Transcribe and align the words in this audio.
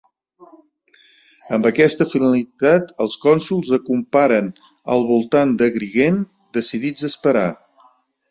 Amb 1.57 1.67
aquesta 1.69 2.07
finalitat, 2.13 2.87
els 3.05 3.17
cònsols 3.27 3.69
acamparen 3.77 4.49
al 4.95 5.05
voltant 5.13 5.53
d'Agrigent, 5.61 6.17
decidits 6.61 7.05
a 7.07 7.13
esperar. 7.13 7.47